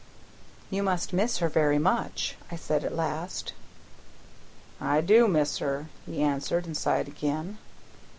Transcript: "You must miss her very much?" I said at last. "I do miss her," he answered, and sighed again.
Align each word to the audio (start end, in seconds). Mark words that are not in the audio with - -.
"You 0.71 0.81
must 0.81 1.13
miss 1.13 1.37
her 1.37 1.47
very 1.47 1.77
much?" 1.77 2.35
I 2.49 2.55
said 2.55 2.83
at 2.83 2.95
last. 2.95 3.53
"I 4.79 4.99
do 4.99 5.27
miss 5.27 5.59
her," 5.59 5.89
he 6.07 6.23
answered, 6.23 6.65
and 6.65 6.75
sighed 6.75 7.07
again. 7.07 7.59